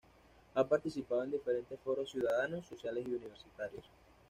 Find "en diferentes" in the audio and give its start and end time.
1.23-1.79